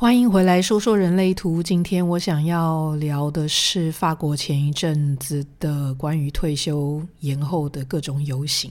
[0.00, 1.60] 欢迎回来，说说人类图。
[1.60, 8.70] 今天我想要聊的是法国前一阵子的关于退休延后的各种游行，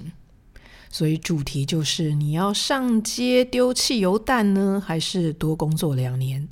[0.90, 6.48] 所以主题就是你要上街丢汽油弹呢，还是多工作两年？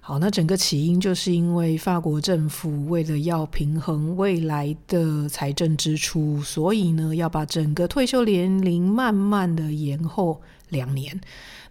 [0.00, 10.40] 好，那整个起因就是因为法国政府为了要平衡未来的财政支出，所以呢要把整个退休年龄慢慢的延后
[10.70, 11.20] 两年。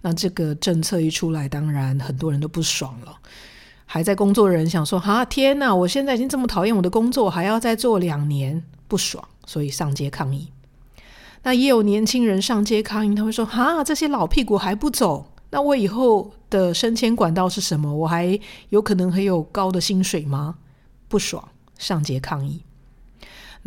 [0.01, 3.17] 那这个政策一出来，当然很多人都不爽了。
[3.85, 5.73] 还在工作的人想说：“哈，天哪！
[5.73, 10.51] 我现在已经这么讨厌我的工作，还要再做两年，不爽。”所以上街抗议。
[11.43, 17.95] 那也有年轻人上街抗议，他会说：“哈，这些老屁股还不走，那我以后的升迁管道是什么？
[17.95, 18.37] 我还
[18.69, 20.55] 有可能很有高的薪水吗？”
[21.07, 22.61] 不爽，上街抗议。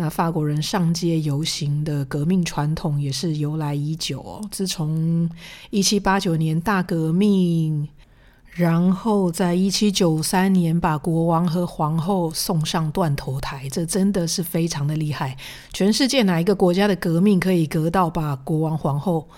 [0.01, 4.41] 那法国人上街游行的革命传统也是由来已久哦。
[4.51, 5.29] 自从
[5.69, 7.87] 一七八九年大革命，
[8.53, 15.37] 然后在一七九三年把国王和皇后送上断头台，这真的是非常的厉害。
[15.75, 19.29] 全世界哪一个国家的革命可以革到把国王皇后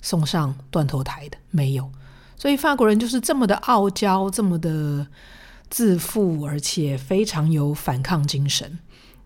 [0.00, 1.36] 送上断头台的？
[1.50, 1.90] 没有。
[2.38, 5.06] 所以法国人就是这么的傲娇，这么的
[5.68, 8.78] 自负，而且非常有反抗精神。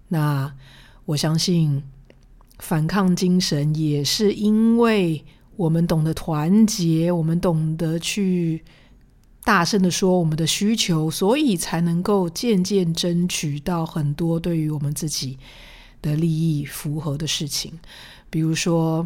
[0.08, 0.52] 那
[1.10, 1.82] 我相信
[2.60, 5.24] 反抗精神也是因为
[5.56, 8.62] 我们懂得团结，我们懂得去
[9.42, 15.36] 大声的说我们的需求，所以才能够渐渐争取到很多对于我们自己
[16.00, 17.72] 的利益符合的事情，
[18.30, 19.04] 比如说。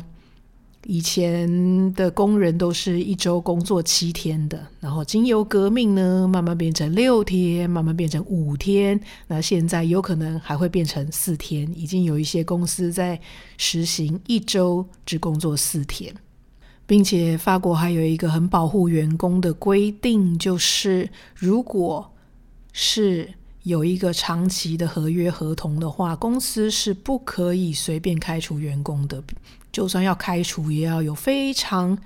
[0.87, 11.67] 以前的工人都是一周工作七天的，然后经由革命呢，慢慢变成六天，慢慢变成五天，那现在有可能还会变成四天。
[11.75, 13.19] 已经有一些公司在
[13.57, 16.15] 实行一周只工作四天，
[16.87, 22.13] 并且法国还有一个很保护员工的规定，就是如果
[22.73, 23.33] 是
[23.65, 29.23] 有一个长期的合约合同的话，公司是不可以随便开除员工的。
[29.73, 31.99] 就算要开除，也要有非常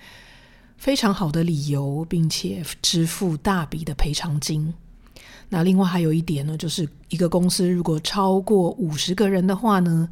[0.77, 4.73] 非常好的理由，并且支付大笔的赔偿金。
[5.49, 10.09] 那另外还有一点呢，就是一个公司如果超过五十个人的话呢，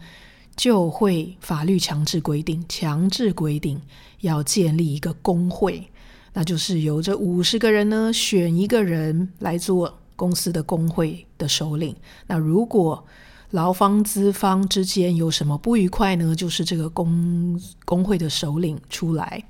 [0.56, 3.80] 就会法律强制规定，强制规定
[4.22, 5.88] 要建立一个工会，
[6.32, 11.94] 那就是由这五十个人呢选一个人来做公司的工会的首领。
[12.26, 13.06] 那如果
[13.50, 16.34] 劳方资方之间有什么不愉快呢？
[16.34, 19.44] 就是这个工工会的首领出来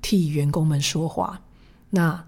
[0.00, 1.42] 替员工们说话。
[1.90, 2.24] 那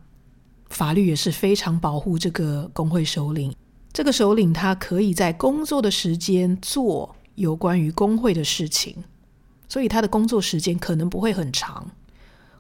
[0.69, 3.55] 法律也是非常保护这个工会首领。
[3.93, 9.05] 这个首领他可以在工作的时间做有关于工会的事情，
[9.69, 11.91] 所以他的工作时间可能不会很长，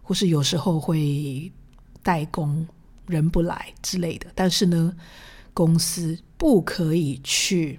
[0.02, 1.52] 或是有时候会
[2.02, 2.66] 代工
[3.12, 4.26] 人不来之类的。
[4.34, 4.96] 但是呢，
[5.54, 7.78] 公司不可以去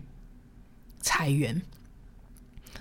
[1.02, 1.62] 裁员，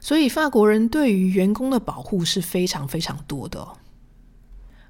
[0.00, 3.66] 所以法国人对于员工的保护是非常非常多的。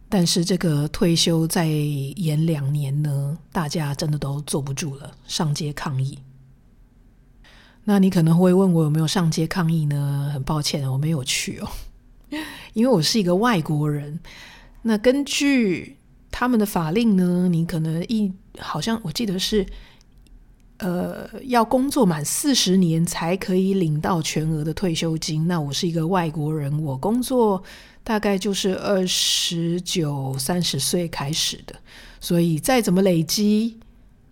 [0.08, 6.18] 但是这个退休再延两年呢，大家真的都坐不住了，上街抗议。
[7.84, 10.30] 那你可能会问我有没有上街抗议呢？
[10.34, 11.68] 很抱歉，我没有去哦，
[12.74, 14.20] 因为我是一个外国人。
[14.82, 15.96] 那根据
[16.32, 19.65] 他们的法令呢，你可能一好像我记得是。
[20.78, 25.47] 呃，要工作满四十年才可以领到全额的退休金。
[25.47, 27.62] 那我是一个外国人，我工作
[28.03, 31.76] 大概就是二十九、三十岁开始的，
[32.19, 33.78] 所以再怎么累积，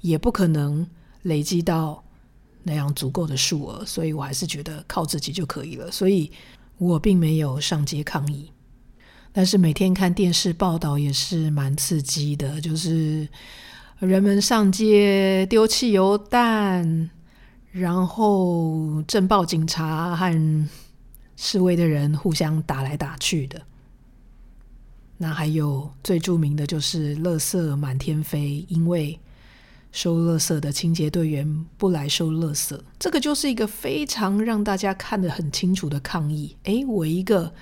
[0.01, 0.85] 也不可能
[1.23, 2.03] 累积到
[2.65, 3.85] 那样足够的数额。
[3.87, 5.89] 所以我还是觉得靠自己就可以了。
[5.93, 6.33] 所以
[6.79, 8.51] 我并没有上街抗议，
[9.33, 13.29] 但是每天看电视报道也是蛮刺激的，就是。
[13.99, 17.11] 人们上街丢汽油弹，
[17.71, 20.69] 然后镇暴警察和
[21.37, 23.61] 示威的人互相打来打去的。
[25.19, 29.21] 那还有最著名的就是垃圾满天飞，因为
[29.93, 36.57] 收垃圾的清洁队员不来收垃圾，这个就是一个非常让大家看得很清楚的抗议。
[36.63, 37.53] 诶，我一个。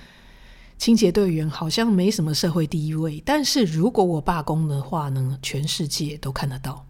[0.79, 6.85] 清洁队员好像没什么社会地位，但是如果我罢工的话呢，全世界都看得到。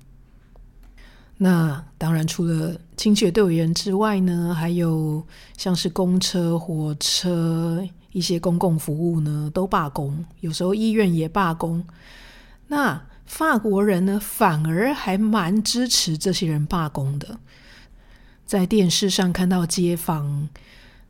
[1.38, 5.25] 那当然，除了清洁队员之外呢，还有
[5.57, 10.24] 像是公车、火车一些公共服务呢，都罢工。
[10.42, 11.83] 有时候医院也罢工。
[12.68, 17.39] 那法国人呢，反而还蛮支持这些人罢工的，
[18.45, 20.50] 在电视上看到街坊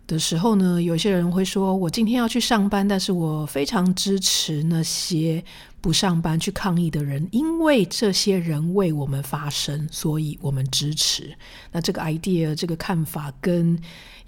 [0.10, 5.44] 的时候呢，有些人会说：“我今天要去上班，但是我非常支持那些
[5.80, 11.32] 不上班去抗议的人，因为这些人为我们发声，所以我们支持。
[11.72, 13.80] 那这个 idea，这个看法跟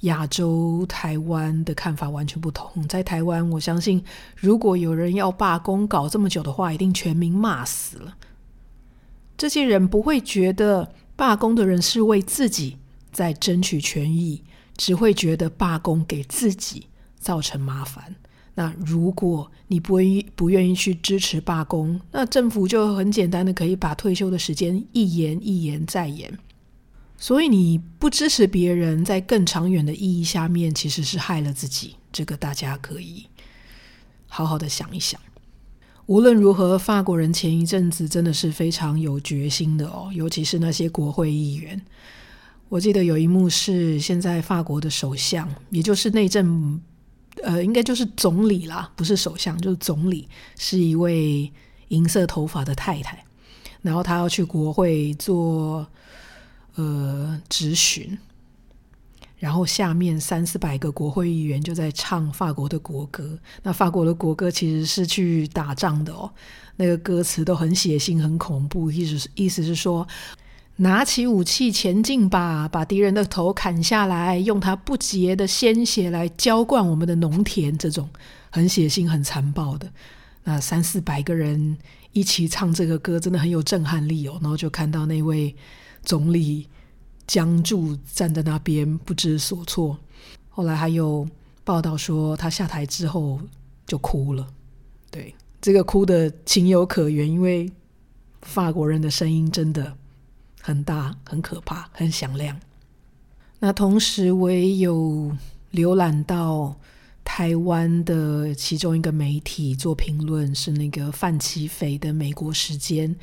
[0.01, 2.88] 亚洲台湾的看法完全不同。
[2.88, 4.04] 在台湾，我相信
[4.36, 8.13] 如果有人要罢工搞这么久的话，一定全民骂死了。
[9.36, 12.78] 这些人不会觉得罢工的人是为自己
[13.12, 14.44] 在争取权益，
[14.81, 16.88] 只会觉得罢工给自己
[17.19, 18.16] 造成麻烦。
[18.56, 26.36] 那如果你不愿意不愿意去支持罢工，那政府就很简单的可以把退休的时间一延一延再延。
[27.16, 31.95] 所以你不支持别人，在更长远的意义下面，其实是害了自己。
[32.12, 33.28] 这个大家可以
[34.25, 35.22] 好好的想一想。
[36.07, 41.80] 无论如何，法国人前一阵子真的是非常有决心的哦，尤其是那些国会议员。
[42.71, 46.81] 我记得有一幕是现在法国的首相，也就是内政。
[47.44, 51.51] 呃，应该就是总理啦，不是首相，就是总理，是一位
[51.89, 53.21] 银色头发的太太。
[53.81, 55.85] 然后他要去国会做
[56.75, 58.18] 呃质询，
[59.38, 63.38] 然后下面三四百个国会议员就在唱法国的国歌。
[63.63, 66.31] 那法国的国歌其实是去打仗的哦，
[66.77, 70.07] 那个歌词都很血腥、很恐怖，意思是意思是说。
[70.81, 77.78] 拿起武器前进吧，把敌人的头砍下来，用他不洁的鲜血来浇灌我们的农田。
[77.78, 78.10] 这种
[78.50, 79.88] 很血腥、很残暴的，
[80.44, 81.78] 那三四百个人
[82.13, 84.39] 一起唱这个歌，真的很有震撼力哦。
[84.42, 85.56] 然后就看到那位
[86.01, 86.68] 总理
[87.28, 89.95] 僵住站在那边，不知所措。
[90.50, 91.30] 后来还有
[91.63, 93.39] 报道说，他下台之后
[93.86, 94.48] 就哭了。
[95.12, 97.72] 对，这个哭的情有可原，因为
[98.42, 99.95] 法国人的声音真的。
[100.61, 102.59] 很大，很可怕，很响亮。
[103.59, 105.35] 那同时，我也有
[105.73, 106.75] 浏览到
[107.23, 113.15] 台湾的其中一个媒体做评论，是那个范琪斐的《美国时间》，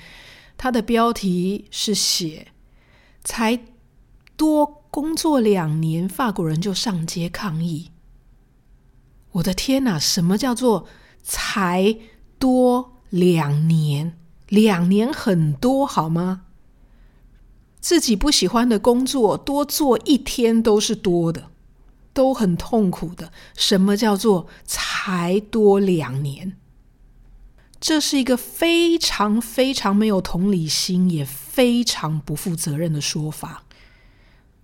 [0.56, 2.48] 它的标题是写
[3.24, 3.58] “才
[4.36, 7.90] 多工作两年，法国人就上街抗议”。
[9.32, 10.86] 我的天哪，什么叫做
[11.22, 11.96] “才
[12.38, 14.16] 多两年”？
[14.48, 16.44] 两年很多好吗？
[17.88, 21.48] 自己不喜欢的工作，多做一天都是多的，
[22.12, 23.32] 都很痛苦的。
[23.56, 26.52] 什么叫做才多两年？
[27.80, 33.64] 这是一个非常非常没有同理心，也非常不负责任的说法。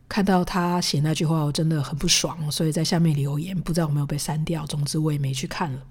[0.06, 4.66] 看到他写那句话，我真的很不爽，所以在下面留言，不知道有没有被删掉。
[4.66, 5.82] 总之，我也没去看了。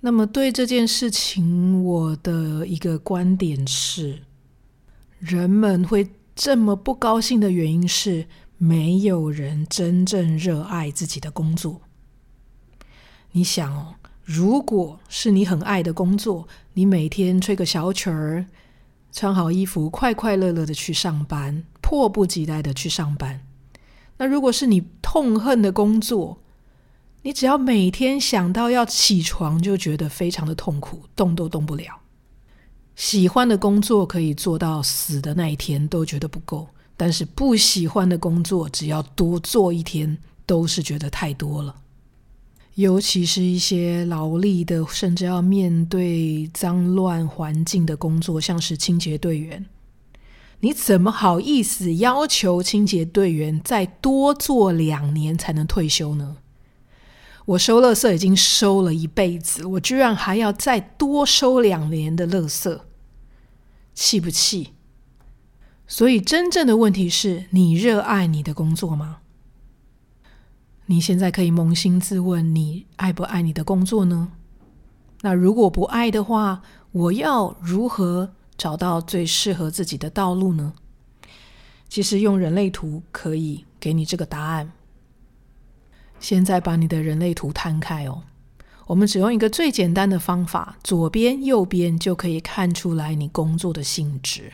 [0.00, 4.22] 那么，对这件事情，我的一个观点是。
[5.18, 8.26] 人们会这么不高兴的原因是，
[8.58, 11.82] 没有人真正热爱自己的工作。
[13.32, 18.46] 你想哦，如果是你很爱的工作，你每天吹个小曲儿，
[19.10, 23.40] 穿好衣服，快快乐乐的去上班，迫不及待的去上班。
[24.18, 26.38] 那如果是你痛恨的工作，
[27.22, 32.01] 你只要每天想到要起床，就觉得非常的痛苦，动都动不了。
[32.94, 41.76] 喜欢的工作可以做到死的那一天都觉得不够，但是不喜欢的工作只要多做一天都是觉得太多了。
[42.74, 49.66] 尤其是一些劳力的，甚至要面对脏乱环境的工作，像是清洁队员，
[50.60, 56.36] 你怎么好意思要求清洁队员再多做两年才能退休呢？
[57.44, 62.80] 我收垃圾已经收了一辈子，我居然还要再多收两年的垃圾，
[63.94, 64.74] 气不气？
[65.86, 69.18] 所以真正的问题是你热爱你的工作吗？
[70.86, 74.32] 你现在可以扪心自问，你爱不爱你的工作呢？
[75.22, 80.74] 那如果不爱的话，我要如何找到最适合自己的道路呢？
[81.88, 84.72] 其实用人类图可以给你这个答案。
[86.22, 88.22] 现在把你的人类图摊开哦，
[88.86, 94.52] 我们只用一个最简单的方法，左边、右边就可以看出来你工作的性质。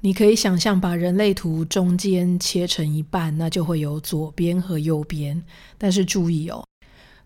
[0.00, 5.40] 你可以想象把人类图中间切成一半，那就会有左边和右边。
[5.76, 6.64] 但是注意哦，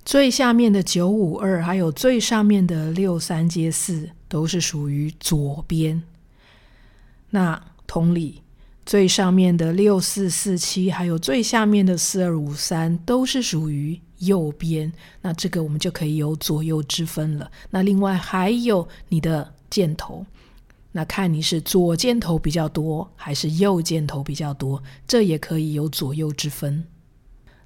[0.05, 6.03] 最下面的九五二，还有最上面的六三阶四，都是属于左边。
[7.31, 8.43] 那同理。
[8.87, 14.93] 最上面的六四四七，还有最下面的四二五三，都是属于右边。
[15.21, 17.51] 那这个我们就可以有左右之分了。
[17.71, 20.25] 那另外还有你的箭头，
[20.93, 26.85] 那看你是左箭头比较多，还是右箭头比较多，这也可以有左右之分。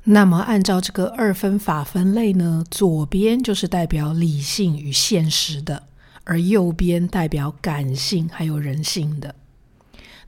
[0.04, 5.82] 那么按照这个二分法分类呢，左边就是代表理性与现实的，
[6.24, 9.34] 而右边代表感性还有人性的。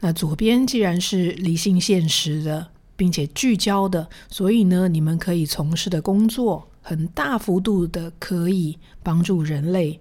[0.05, 2.67] 那左边既然是理性现实的，
[2.97, 10.01] 并且聚焦的，所以呢，你们可以从事的工作很大幅度的可以帮助人类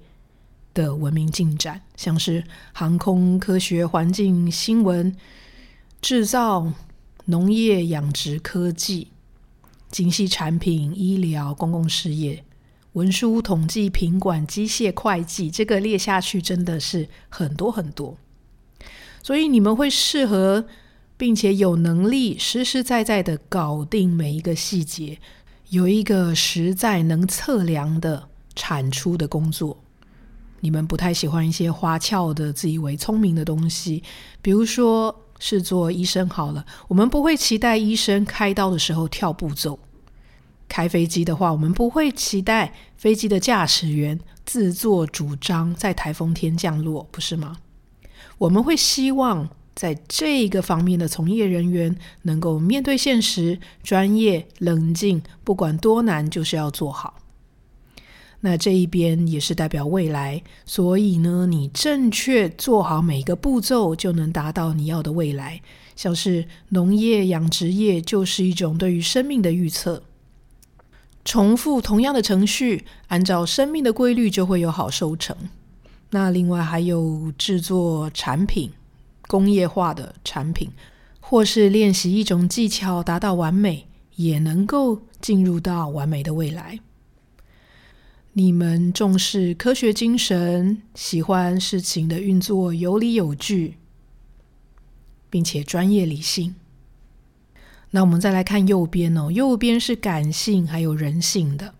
[0.73, 2.43] 的文明进展，像是
[2.73, 5.15] 航空、科学、环境、新闻、
[6.01, 6.73] 制造、
[7.25, 9.09] 农业、养殖、科技、
[9.91, 12.43] 精细产品、医疗、公共事业、
[12.93, 18.17] 文书、统计、品管、机械、会计，这个列下去真的是很多很多。
[19.23, 20.65] 所以你们会适合，
[21.17, 25.19] 并且有能力实实在在的搞定每一个细节，
[25.69, 29.83] 有一个实在能测量的产出的工作。
[30.61, 34.03] 你们不太喜欢一些花俏的、自以为聪明的东西，
[34.41, 39.79] 比如说是做医生好了，我们不会期待医生开刀的时候跳步骤；
[40.67, 47.57] 开飞机的话，我们不会期待飞机的驾驶员自作主张在台风天降落，不是吗？
[48.41, 57.19] 我们会希望在这个方面的从业人员能够面对现实、专业、冷静，不管多难，就是要做好。
[58.39, 65.61] 那这一边也是代表未来，所以呢，你正确做好每个步骤，就能达到你要的未来。
[65.95, 70.01] 像是农业、养殖业，就是一种对于生命的预测。
[71.23, 75.37] 重复同样的程序，按照生命的规律，就会有好收成。
[76.11, 78.71] 那另外还有制作产品、
[79.27, 80.69] 工业化的产品，
[81.19, 86.79] 或是练习一种技巧达到完美，也能够进入到完美的未来。
[88.33, 93.77] 你们重视科学精神，喜欢事情的运作有理有据，
[95.29, 96.55] 并且专业理性。
[97.91, 101.73] 那我们再来看右边哦，右边是感性还有人性的。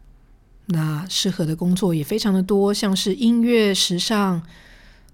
[0.67, 4.41] 那适合的工作也非常的多，像是音乐、时尚、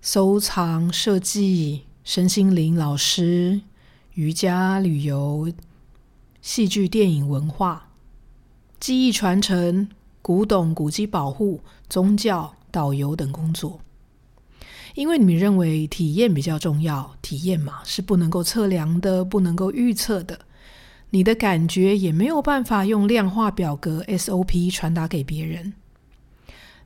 [0.01, 3.61] 收藏、设计、身心灵老师、
[4.13, 5.51] 瑜伽、旅游、
[6.41, 7.89] 戏剧、电影、文化、
[8.79, 9.89] 记忆传承、
[10.21, 13.79] 古董、古迹保护、宗教、导游等工作。
[14.95, 20.39] 因为你们认为体验比较重要，体验嘛，是不能够测量的，不能够预测的。
[21.17, 25.73] 你的感觉也没有办法用量化表格 SOP 传达给别人。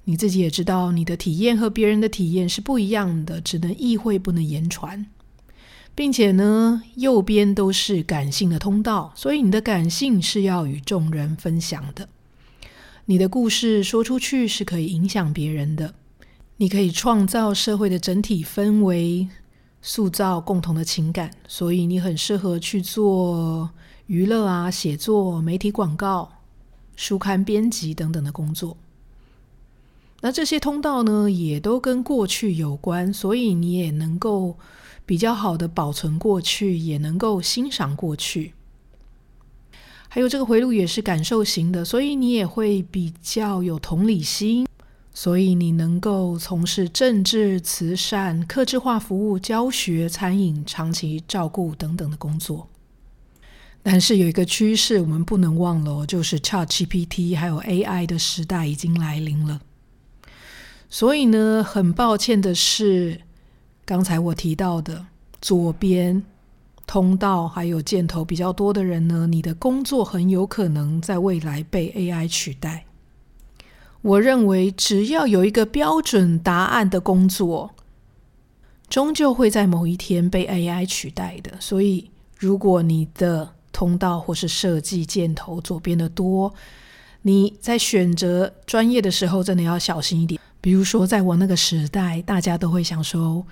[0.06, 5.06] 你自己也知道，你的体验和别人的体验是不一样的，只能意会，不能言传。
[5.94, 12.08] 并且呢，右边都是感性的通道，所以你的感性是要与众人分享的。
[13.08, 15.94] 你的故事说出去是可以影响别人的，
[16.56, 19.28] 你可以创造社会的整体氛围，
[19.82, 23.72] 塑造共同的情感，所以你很适合去做。
[24.12, 26.34] 娱乐啊，写作、媒体广告、
[26.98, 28.76] 书刊编辑等等的工作，
[30.20, 34.58] 那这些通道呢，也都跟过去有关，所以你也能够
[35.06, 38.52] 比较好的保存过去，也能够欣赏过去。
[40.10, 44.68] 还有这个回路也是感受型的，所以你也会比较有同理心，
[45.14, 52.68] 所以你能够从事政治、慈善、客制化服务、教学、餐饮、长期照顾等等的工作。
[53.84, 59.62] 但是有一个趋势，我们不能忘了，就是 ChatGPT 还有 AI 的时代已经来临了。
[60.90, 63.22] 所以呢，很抱歉的是，
[63.86, 65.08] 刚才我提到的
[65.42, 66.22] 左边
[66.86, 72.86] 通道还有箭头比较多的人呢，你的工作很有可能在未来被 AI 取代。
[74.02, 77.74] 我认为，只要有一个标准答案的工作，
[78.90, 81.54] 终究会在某一天被 AI 取代的。
[81.60, 86.54] 所以，如果你的通道或是设计箭头左边的多，
[87.24, 90.40] 你在选择专业的时候真的要小心一点。
[90.60, 93.46] 比如说，在我那个时代，大家都会想说，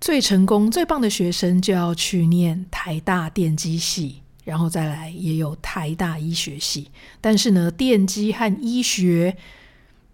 [0.00, 6.90] 最成功、最棒的学生就要去念台大电机系，然后再来也有台大医学系。
[7.20, 9.36] 但是呢，电机和医学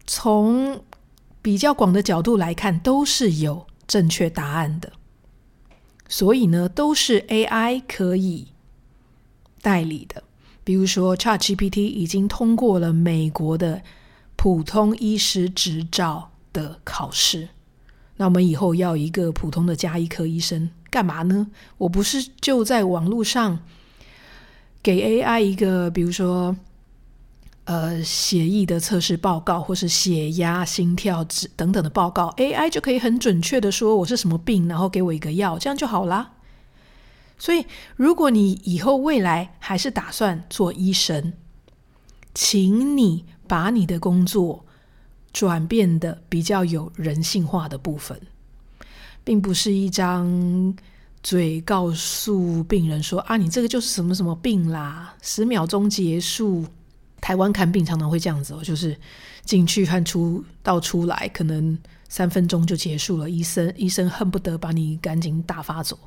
[0.06, 0.82] 从
[1.40, 4.92] 比较广的角度来看，都是有正确答案的，
[6.08, 8.48] 所以呢，都是 AI 可以。
[9.62, 10.22] 代理的，
[10.64, 13.82] 比如说 ChatGPT 已经通过了美国的
[14.36, 17.48] 普通医师执照的考试，
[18.16, 21.46] 那我们以后要一个普通的家医科医生干嘛呢？
[21.78, 23.60] 我不是就在网络上
[24.82, 26.56] 给 AI 一个，比如说
[27.64, 36.32] 呃血液的测试报告，或是血压、心跳值等等的报告，AI 就可以很准确的说我是什么病，然后给我一个药，这样就好啦。
[37.40, 37.64] 所以，
[37.96, 41.32] 如果你以后未来还是打算做医生，
[42.34, 44.64] 请你把你的工作
[45.32, 48.20] 转变的比较有人性化的部分，
[49.24, 50.76] 并不是一张
[51.22, 56.66] 嘴告诉病人说啊，你这个就是什么什么病啦，十秒钟结束。
[57.22, 58.96] 台湾看病常常会这样子哦，就是
[59.44, 61.78] 进去和出到出来，可能
[62.08, 63.28] 三分钟就结束了。
[63.28, 65.98] 医生医生恨不得把你赶紧打发走。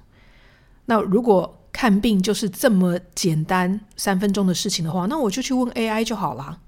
[0.86, 6.60] 那如果看病就是这么简单，三分钟的事情的话，那我就去问 AI 就好啦。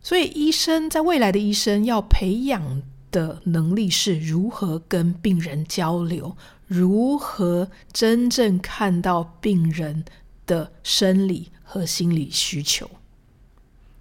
[0.00, 10.04] 所以，医生在未来的医生要培养的能力是如何跟病人交流，如何真正看到病人
[10.46, 12.90] 的生理和心理需求，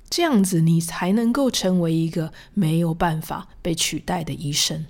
[0.09, 4.85] 这样子你才能够成为一个没有办法被取代的医生。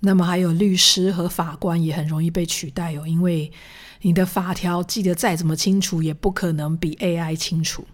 [0.00, 3.52] 那么，还有律师和法官也很容易被取代哦，因为
[4.00, 7.84] 你的法条记得再怎么清楚，也不可能比 AI 清楚。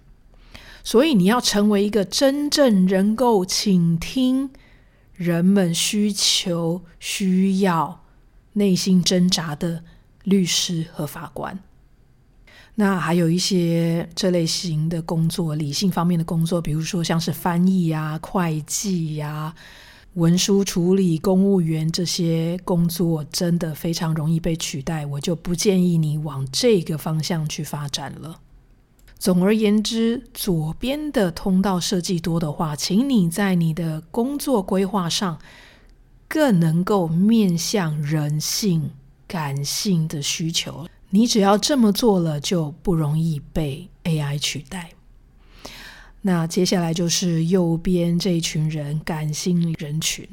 [0.84, 4.50] 所以，你要成为一个真正能够倾听
[5.14, 8.04] 人们需求、需要、
[8.52, 9.82] 内心挣扎的
[10.22, 11.58] 律师和法官。
[12.76, 19.52] 那还有一些这类型的工作，理性方面的工作，比如说像是翻译呀、会计呀、
[20.16, 25.04] 文书处理、公务员这些工作，真的非常容易被取代。
[25.04, 28.40] 我就不建议你往这个方向去发展了。
[29.18, 35.38] 总而言之，左边的通道设计多的话，请你在你的工作规划上
[36.26, 38.92] 更能够面向人性、
[39.28, 40.87] 感性的需求。
[41.11, 44.92] 你只要这么做了，就不容易被 AI 取代。
[46.26, 50.28] 那接下来就是右边这一群人，感性人群。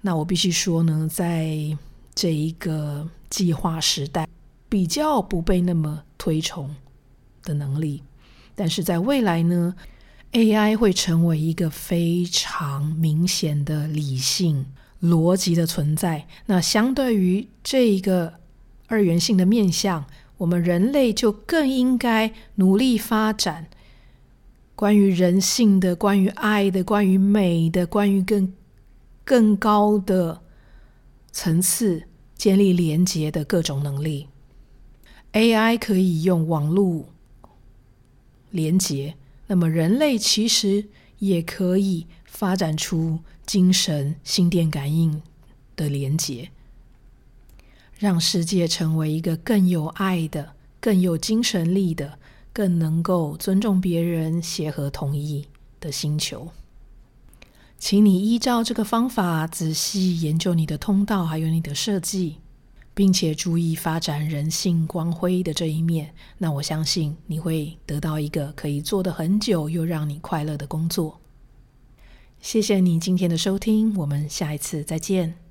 [0.00, 1.76] 那我必须说呢，在
[2.14, 4.28] 这一个计划时代，
[4.68, 6.72] 比较不被那么推崇
[7.42, 8.04] 的能力，
[8.54, 9.74] 但是在未来呢
[10.30, 14.64] ，AI 会成为一个非常明显的理性
[15.02, 16.28] 逻辑的存在。
[16.46, 18.34] 那相对于这一个
[18.86, 23.66] 二元性的面向，我们人类就更应该努力发展
[24.76, 28.52] 关于人性的、关于爱的、关于美的、关于更
[29.24, 30.42] 更高的
[31.32, 32.04] 层次
[32.36, 34.28] 建立连结的各种能力。
[35.32, 37.06] AI 可以用网络
[38.50, 40.86] 连接，那么人类其实
[41.18, 45.22] 也可以发展出精神心电感应
[45.74, 46.50] 的连接，
[47.98, 52.18] 让世界成为一个更有爱的、更有精神力的、
[52.56, 55.46] 更能够尊重别人、协和同意
[55.78, 56.48] 的星球。
[57.76, 62.36] 请你依照这个方法仔细研究你的通道，还有你的设计。
[62.96, 71.20] 并且注意发展人性光辉的这一面，那我相信你会得到一个可以做的很久又让你快乐的工作。
[72.40, 75.45] 谢谢你今天的收听，我们下一次再见。